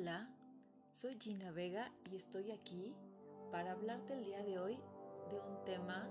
[0.00, 0.28] Hola,
[0.92, 2.94] soy Gina Vega y estoy aquí
[3.50, 4.78] para hablarte el día de hoy
[5.32, 6.08] de un tema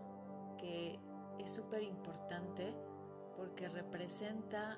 [0.58, 1.00] que
[1.40, 2.76] es súper importante
[3.38, 4.78] porque representa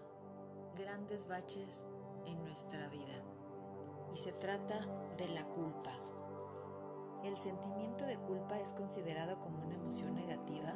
[0.75, 1.87] grandes baches
[2.27, 3.23] en nuestra vida
[4.13, 4.79] y se trata
[5.17, 5.93] de la culpa.
[7.23, 10.75] El sentimiento de culpa es considerado como una emoción negativa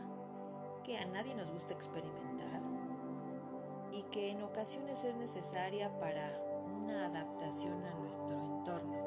[0.84, 2.64] que a nadie nos gusta experimentar
[3.92, 6.53] y que en ocasiones es necesaria para
[6.84, 8.98] una adaptación a nuestro entorno,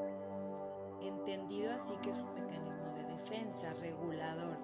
[1.01, 4.57] entendido así que es un mecanismo de defensa regulador.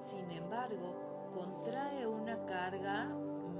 [0.00, 3.58] Sin embargo, contrae una carga mm,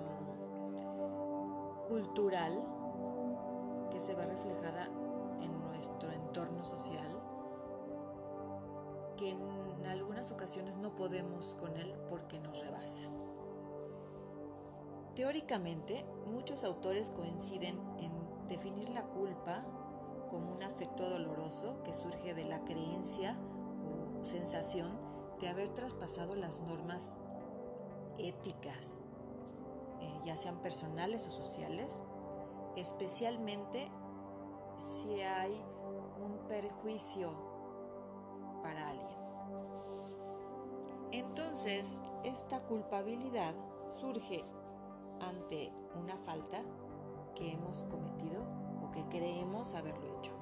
[1.89, 2.65] cultural
[3.91, 4.87] que se ve reflejada
[5.43, 7.23] en nuestro entorno social,
[9.17, 13.05] que en algunas ocasiones no podemos con él porque nos rebasa.
[15.19, 18.08] Teóricamente, muchos autores coinciden en
[18.49, 19.65] Definir la culpa
[20.31, 23.37] como un afecto doloroso que surge de la creencia
[24.21, 24.99] o sensación
[25.41, 27.17] de haber traspasado las normas
[28.19, 29.03] éticas,
[30.01, 32.03] eh, ya sean personales o sociales,
[32.77, 33.91] especialmente
[34.77, 35.53] si hay
[36.21, 37.33] un perjuicio
[38.63, 39.19] para alguien.
[41.13, 43.55] Entonces, esta culpabilidad
[43.87, 44.45] surge
[45.21, 46.63] ante una falta
[49.09, 50.33] creemos haberlo hecho.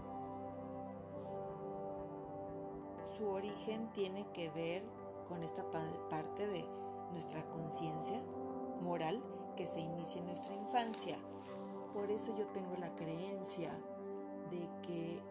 [3.17, 4.85] Su origen tiene que ver
[5.29, 5.65] con esta
[6.11, 6.65] parte de
[7.13, 8.23] nuestra conciencia
[8.81, 9.23] moral
[9.57, 11.19] que se inicia en nuestra infancia.
[11.95, 13.73] Por eso yo tengo la creencia
[14.51, 15.23] de que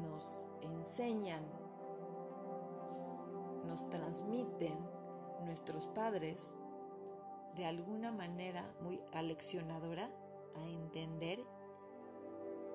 [0.00, 1.42] nos enseñan,
[3.66, 4.78] nos transmiten
[5.44, 6.54] nuestros padres
[7.56, 10.08] de alguna manera muy aleccionadora
[10.58, 11.44] a entender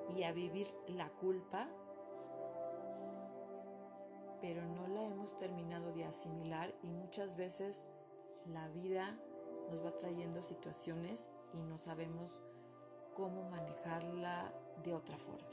[0.10, 1.68] y a vivir la culpa,
[4.42, 7.86] pero no la hemos terminado de asimilar y muchas veces
[8.46, 9.18] la vida
[9.70, 12.40] nos va trayendo situaciones y no sabemos
[13.16, 15.48] cómo manejarla de otra forma.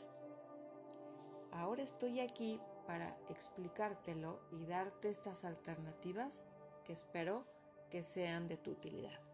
[1.52, 6.42] Ahora estoy aquí para explicártelo y darte estas alternativas
[6.84, 7.44] que espero
[7.90, 9.29] que sean de tu utilidad.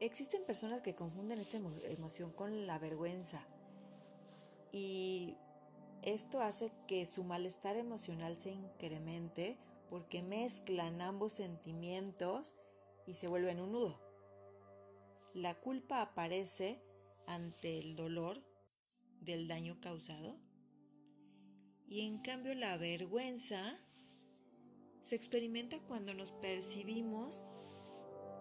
[0.00, 3.46] Existen personas que confunden esta emoción con la vergüenza
[4.72, 5.36] y
[6.00, 9.58] esto hace que su malestar emocional se incremente
[9.90, 12.56] porque mezclan ambos sentimientos
[13.06, 14.00] y se vuelven un nudo.
[15.34, 16.82] La culpa aparece
[17.26, 18.42] ante el dolor
[19.20, 20.38] del daño causado
[21.86, 23.78] y en cambio la vergüenza
[25.02, 27.44] se experimenta cuando nos percibimos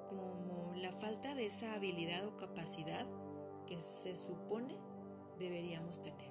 [0.09, 3.05] como la falta de esa habilidad o capacidad
[3.65, 4.77] que se supone
[5.37, 6.29] deberíamos tener.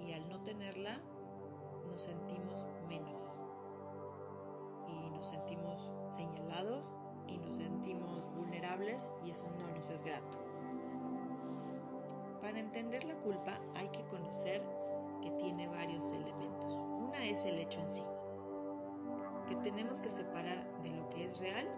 [0.00, 0.98] Y al no tenerla,
[1.86, 3.40] nos sentimos menos.
[4.88, 6.96] Y nos sentimos señalados
[7.28, 10.38] y nos sentimos vulnerables y eso no nos es grato.
[12.40, 14.66] Para entender la culpa hay que conocer
[15.22, 16.74] que tiene varios elementos.
[16.74, 18.02] Una es el hecho en sí
[19.46, 21.68] que tenemos que separar de lo que es real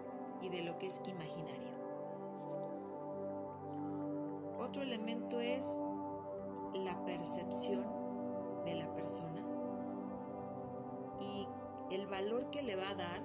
[0.45, 1.73] y de lo que es imaginario.
[4.59, 5.79] Otro elemento es
[6.75, 7.83] la percepción
[8.63, 9.41] de la persona
[11.19, 11.47] y
[11.91, 13.21] el valor que le va a dar,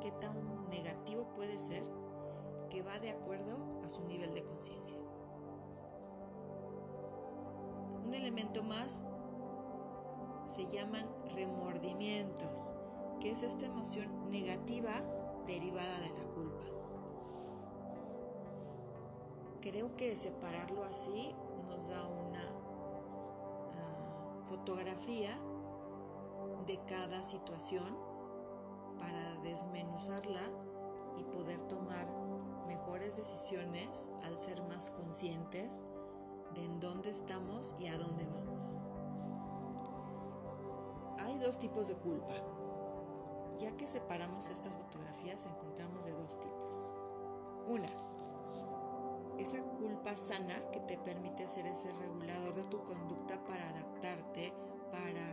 [0.00, 1.84] qué tan negativo puede ser,
[2.68, 4.98] que va de acuerdo a su nivel de conciencia.
[8.04, 9.04] Un elemento más
[10.44, 12.74] se llaman remordimientos
[13.20, 15.02] que es esta emoción negativa
[15.46, 16.64] derivada de la culpa.
[19.60, 21.34] Creo que separarlo así
[21.66, 22.48] nos da una
[23.74, 25.38] ah, fotografía
[26.66, 27.96] de cada situación
[28.98, 30.40] para desmenuzarla
[31.16, 32.08] y poder tomar
[32.66, 35.86] mejores decisiones al ser más conscientes
[36.54, 38.78] de en dónde estamos y a dónde vamos.
[41.18, 42.34] Hay dos tipos de culpa
[43.62, 46.88] ya que separamos estas fotografías, encontramos de dos tipos.
[47.68, 47.88] Una,
[49.38, 54.52] esa culpa sana que te permite ser ese regulador de tu conducta para adaptarte,
[54.90, 55.32] para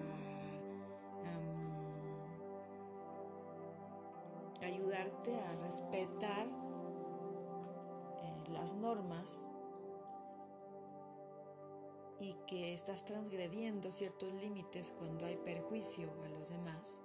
[4.61, 6.47] ayudarte a respetar
[8.21, 9.47] eh, las normas
[12.19, 16.99] y que estás transgrediendo ciertos límites cuando hay perjuicio a los demás.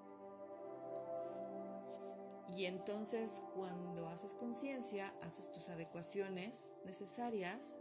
[2.56, 7.77] Y entonces cuando haces conciencia, haces tus adecuaciones necesarias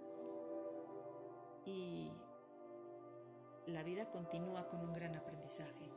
[1.65, 2.11] y
[3.67, 5.91] la vida continúa con un gran aprendizaje.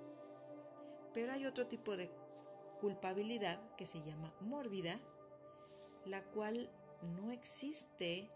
[1.14, 2.10] Pero hay otro tipo de
[2.80, 5.00] culpabilidad que se llama mórbida,
[6.04, 6.70] la cual
[7.02, 8.30] no existe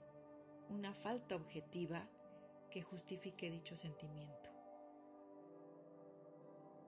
[0.70, 2.08] una falta objetiva
[2.70, 4.48] que justifique dicho sentimiento.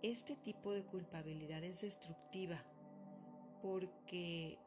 [0.00, 2.64] Este tipo de culpabilidad es destructiva
[3.62, 4.58] porque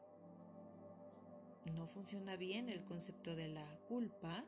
[1.76, 4.44] no funciona bien el concepto de la culpa,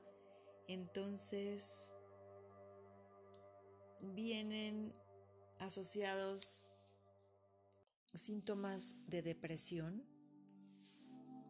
[0.67, 1.95] entonces
[4.00, 4.95] vienen
[5.59, 6.69] asociados
[8.15, 10.05] síntomas de depresión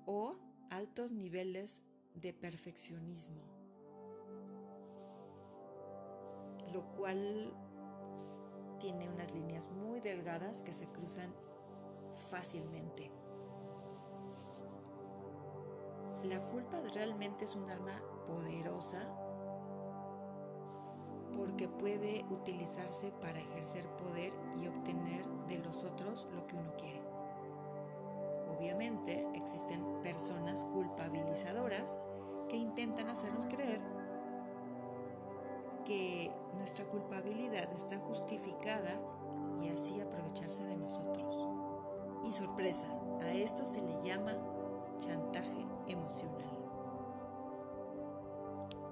[0.07, 0.37] o
[0.71, 1.83] altos niveles
[2.15, 3.43] de perfeccionismo,
[6.73, 7.55] lo cual
[8.81, 11.35] tiene unas líneas muy delgadas que se cruzan
[12.19, 13.11] fácilmente.
[16.25, 18.99] La culpa realmente es un arma poderosa
[21.37, 27.03] porque puede utilizarse para ejercer poder y obtener de los otros lo que uno quiere.
[28.57, 32.01] Obviamente existen personas culpabilizadoras
[32.49, 33.81] que intentan hacernos creer
[35.85, 39.01] que nuestra culpabilidad está justificada
[39.61, 41.58] y así aprovecharse de nosotros.
[42.25, 42.89] Y sorpresa,
[43.21, 44.33] a esto se le llama
[44.99, 46.59] chantaje emocional.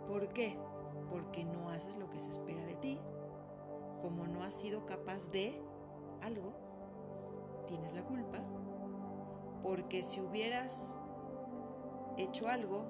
[0.06, 0.56] ¿Por qué?
[1.10, 3.00] Porque no haces lo que se espera de ti.
[4.00, 5.60] Como no has sido capaz de
[6.22, 6.52] algo,
[7.66, 8.38] tienes la culpa.
[9.62, 10.96] Porque si hubieras
[12.16, 12.84] hecho algo,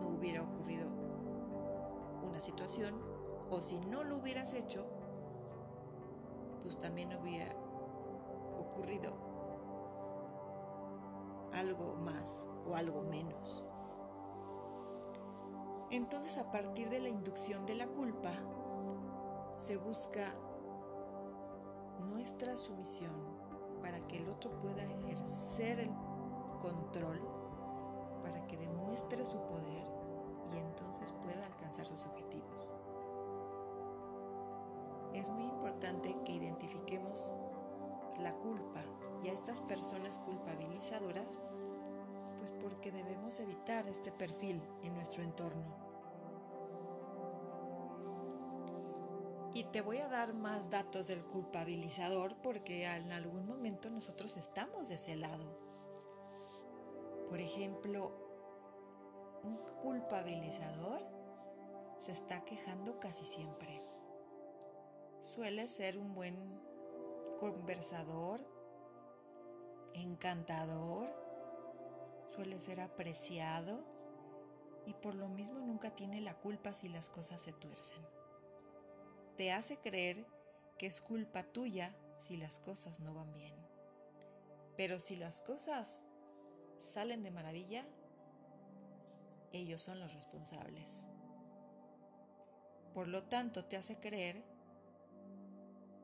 [0.00, 0.88] no hubiera ocurrido
[2.24, 3.00] una situación.
[3.50, 4.86] O si no lo hubieras hecho,
[6.62, 7.54] pues también hubiera
[8.72, 9.12] ocurrido
[11.52, 13.64] algo más o algo menos.
[15.90, 18.32] Entonces a partir de la inducción de la culpa
[19.58, 20.34] se busca
[22.08, 23.12] nuestra sumisión
[23.82, 25.90] para que el otro pueda ejercer el
[26.60, 27.20] control,
[28.22, 29.86] para que demuestre su poder
[30.52, 32.74] y entonces pueda alcanzar sus objetivos.
[35.12, 37.36] Es muy importante que identifiquemos
[38.22, 38.84] la culpa
[39.22, 41.38] y a estas personas culpabilizadoras,
[42.38, 45.82] pues porque debemos evitar este perfil en nuestro entorno.
[49.54, 54.88] Y te voy a dar más datos del culpabilizador porque en algún momento nosotros estamos
[54.88, 55.58] de ese lado.
[57.28, 58.12] Por ejemplo,
[59.42, 61.06] un culpabilizador
[61.98, 63.82] se está quejando casi siempre.
[65.20, 66.36] Suele ser un buen
[67.50, 68.40] conversador,
[69.94, 71.10] encantador,
[72.28, 73.84] suele ser apreciado
[74.86, 77.98] y por lo mismo nunca tiene la culpa si las cosas se tuercen.
[79.36, 80.24] Te hace creer
[80.78, 83.56] que es culpa tuya si las cosas no van bien.
[84.76, 86.04] Pero si las cosas
[86.78, 87.84] salen de maravilla,
[89.50, 91.08] ellos son los responsables.
[92.94, 94.51] Por lo tanto, te hace creer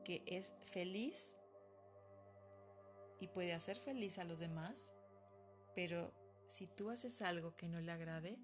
[0.09, 1.37] que es feliz
[3.19, 4.89] y puede hacer feliz a los demás,
[5.75, 6.11] pero
[6.47, 8.39] si tú haces algo que no le agrade,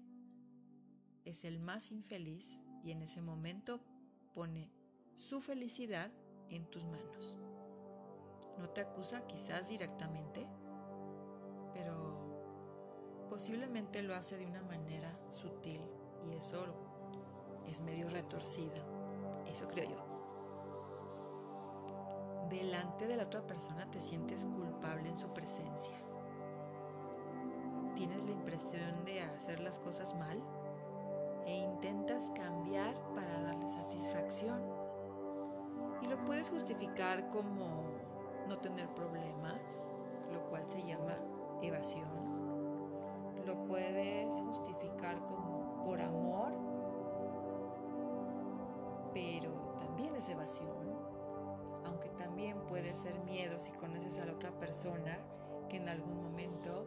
[1.24, 3.80] es el más infeliz y en ese momento
[4.32, 4.70] pone
[5.16, 6.12] su felicidad
[6.50, 7.36] en tus manos.
[8.58, 10.46] No te acusa quizás directamente,
[11.72, 15.80] pero posiblemente lo hace de una manera sutil
[16.30, 16.64] y eso
[17.66, 18.86] es medio retorcida.
[19.48, 20.05] Eso creo yo
[22.48, 25.96] delante de la otra persona te sientes culpable en su presencia.
[27.94, 30.42] Tienes la impresión de hacer las cosas mal
[31.46, 34.60] e intentas cambiar para darle satisfacción.
[36.02, 37.84] Y lo puedes justificar como
[38.48, 39.92] no tener problemas,
[40.32, 41.16] lo cual se llama
[41.62, 42.26] evasión.
[43.46, 46.52] Lo puedes justificar como por amor,
[49.14, 50.75] pero también es evasión
[52.36, 55.16] también puede ser miedo si conoces a la otra persona
[55.70, 56.84] que en algún momento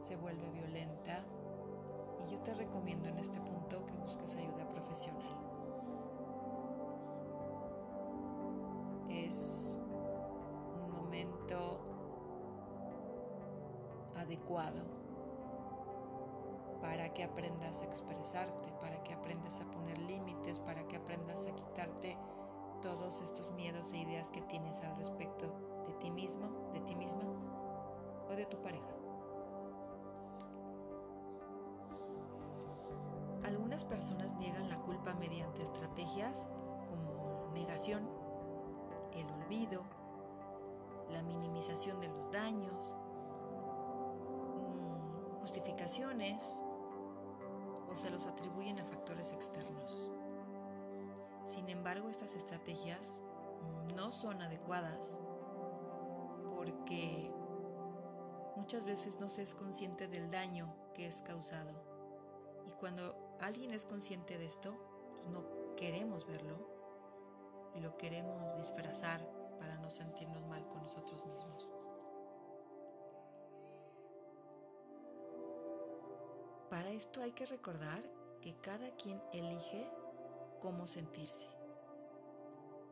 [0.00, 1.24] se vuelve violenta.
[2.18, 5.38] Y yo te recomiendo en este punto que busques ayuda profesional.
[9.08, 9.78] Es
[10.74, 11.78] un momento
[14.16, 14.82] adecuado
[16.80, 21.54] para que aprendas a expresarte, para que aprendas a poner límites, para que aprendas a
[21.54, 22.18] quitarte
[22.80, 25.46] todos estos miedos e ideas que tienes al respecto
[25.86, 27.22] de ti mismo, de ti misma
[28.28, 28.94] o de tu pareja.
[33.44, 36.50] Algunas personas niegan la culpa mediante estrategias
[36.88, 38.08] como negación,
[39.12, 39.82] el olvido,
[41.10, 42.98] la minimización de los daños,
[44.28, 46.64] mm, justificaciones
[47.88, 50.10] o se los atribuyen a factores externos.
[51.50, 53.18] Sin embargo, estas estrategias
[53.96, 55.18] no son adecuadas
[56.54, 57.34] porque
[58.54, 61.72] muchas veces no se es consciente del daño que es causado.
[62.68, 64.76] Y cuando alguien es consciente de esto,
[65.12, 66.56] pues no queremos verlo
[67.74, 69.20] y lo queremos disfrazar
[69.58, 71.68] para no sentirnos mal con nosotros mismos.
[76.70, 78.04] Para esto hay que recordar
[78.40, 79.90] que cada quien elige
[80.60, 81.48] cómo sentirse.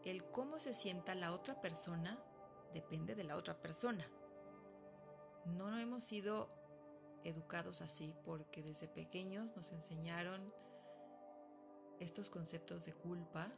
[0.04, 2.18] El cómo se sienta la otra persona
[2.72, 4.06] depende de la otra persona.
[5.44, 6.48] No hemos sido
[7.24, 10.52] educados así porque desde pequeños nos enseñaron
[12.00, 13.50] estos conceptos de culpa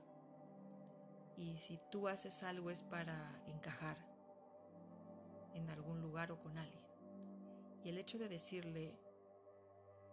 [1.37, 3.97] y si tú haces algo es para encajar
[5.55, 6.85] en algún lugar o con alguien.
[7.85, 8.99] Y el hecho de decirle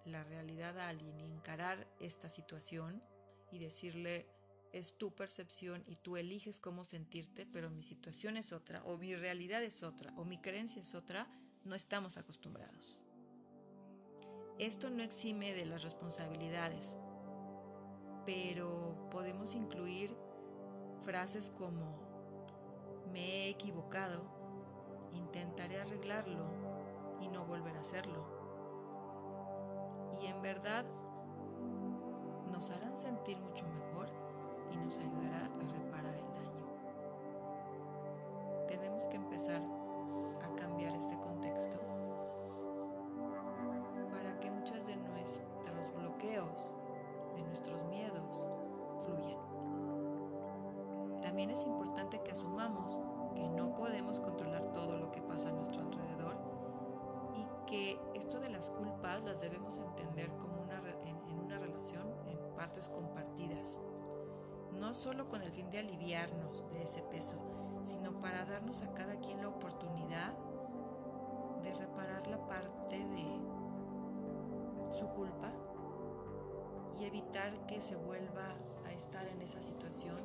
[0.06, 3.04] la realidad a alguien y encarar esta situación
[3.52, 4.28] y decirle
[4.74, 9.16] es tu percepción y tú eliges cómo sentirte, pero mi situación es otra, o mi
[9.16, 11.28] realidad es otra, o mi creencia es otra,
[11.64, 13.04] no estamos acostumbrados.
[14.60, 16.98] Esto no exime de las responsabilidades,
[18.26, 20.16] pero podemos incluir
[21.04, 22.08] frases como
[23.12, 28.26] me he equivocado, intentaré arreglarlo y no volver a hacerlo.
[30.22, 30.86] Y en verdad
[32.52, 34.10] nos harán sentir mucho mejor
[34.72, 36.66] y nos ayudará a reparar el daño.
[38.68, 39.62] Tenemos que empezar
[40.44, 41.78] a cambiar este contexto
[44.12, 46.80] para que muchas de nuestros bloqueos,
[47.36, 48.52] de nuestros miedos,
[49.06, 49.40] fluyan.
[51.22, 52.98] También es importante que asumamos
[53.34, 56.38] que no podemos controlar todo lo que pasa a nuestro alrededor
[57.36, 60.47] y que esto de las culpas las debemos entender como
[62.68, 63.82] partes compartidas
[64.82, 67.38] no solo con el fin de aliviarnos de ese peso,
[67.86, 70.34] sino para darnos a cada quien la oportunidad
[71.64, 73.24] de reparar la parte de
[74.92, 75.54] su culpa
[77.00, 78.54] y evitar que se vuelva
[78.86, 80.22] a estar en esa situación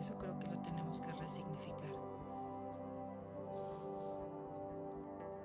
[0.00, 1.90] Eso creo que lo tenemos que resignificar.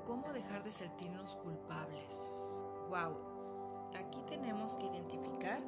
[0.05, 2.63] ¿Cómo dejar de sentirnos culpables?
[2.89, 3.17] ¡Wow!
[3.99, 5.61] Aquí tenemos que identificar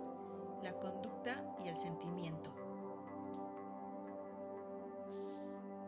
[0.63, 2.53] la conducta y el sentimiento.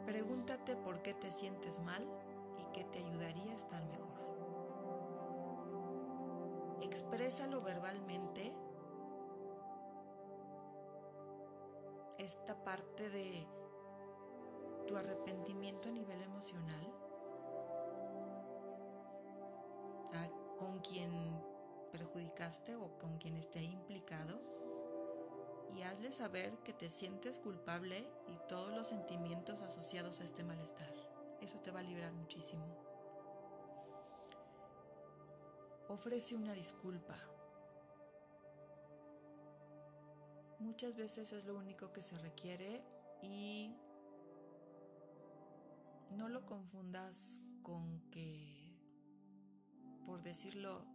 [0.05, 2.05] Pregúntate por qué te sientes mal
[2.57, 4.09] y qué te ayudaría a estar mejor.
[6.81, 8.53] Exprésalo verbalmente
[12.29, 13.47] esta parte de
[14.85, 16.93] tu arrepentimiento a nivel emocional
[20.59, 21.11] con quien
[21.91, 24.39] perjudicaste o con quien esté implicado
[25.73, 30.93] y hazle saber que te sientes culpable y todos los sentimientos asociados a este malestar.
[31.41, 32.65] Eso te va a librar muchísimo.
[35.87, 37.28] Ofrece una disculpa.
[40.59, 42.83] Muchas veces es lo único que se requiere
[43.21, 43.73] y
[46.17, 48.77] no lo confundas con que,
[50.05, 50.85] por decirlo,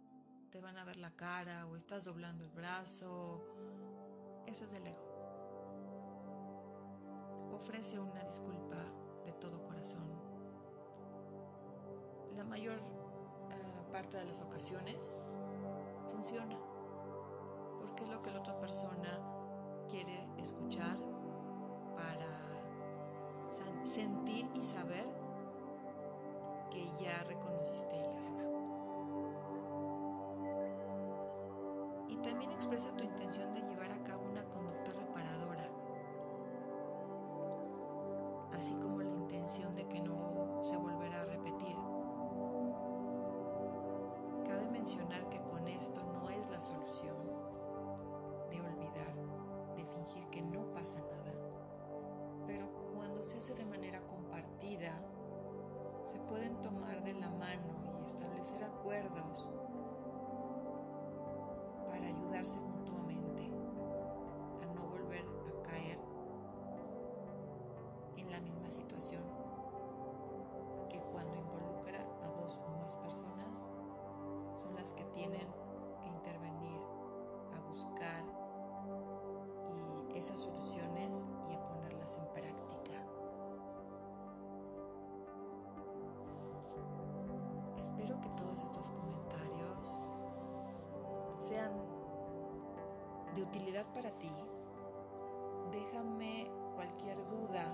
[0.51, 3.43] te van a ver la cara o estás doblando el brazo.
[4.45, 5.03] Eso es del ego.
[7.51, 8.77] Ofrece una disculpa
[9.25, 10.07] de todo corazón.
[12.35, 12.77] La mayor
[13.49, 15.17] eh, parte de las ocasiones
[16.09, 16.59] funciona
[17.79, 19.34] porque es lo que la otra persona
[19.87, 20.97] quiere escuchar
[21.95, 22.35] para
[23.83, 25.05] sentir y saber
[26.71, 28.35] que ya reconociste el error.
[32.09, 35.69] Y también expresa tu intención de llevar a cabo una conducta reparadora,
[38.53, 41.94] así como la intención de que no se volverá a repetir.
[61.87, 63.43] Para ayudarse mutuamente
[64.61, 65.99] a no volver a caer
[68.15, 69.21] en la misma situación
[70.89, 73.67] que cuando involucra a dos o más personas
[74.53, 75.47] son las que tienen
[76.01, 76.79] que intervenir
[77.53, 78.23] a buscar
[80.13, 81.25] y esas soluciones
[91.47, 91.71] sean
[93.35, 94.31] de utilidad para ti.
[95.71, 97.65] Déjame cualquier duda.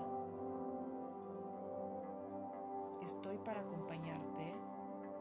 [3.02, 4.54] Estoy para acompañarte.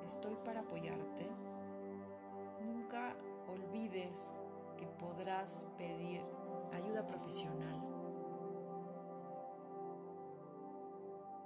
[0.05, 1.31] Estoy para apoyarte.
[2.61, 3.17] Nunca
[3.47, 4.35] olvides
[4.77, 6.21] que podrás pedir
[6.73, 7.81] ayuda profesional.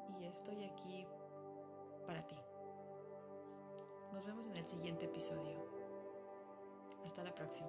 [0.09, 1.07] Y estoy aquí
[2.07, 2.39] para ti.
[4.13, 5.74] Nos vemos en el siguiente episodio.
[7.15, 7.69] Hasta la próxima.